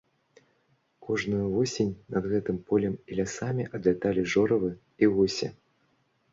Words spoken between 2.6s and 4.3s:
полем і лясамі адляталі